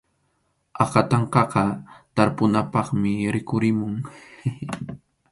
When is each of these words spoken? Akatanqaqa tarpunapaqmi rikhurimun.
Akatanqaqa 0.83 1.63
tarpunapaqmi 2.15 3.13
rikhurimun. 3.35 3.95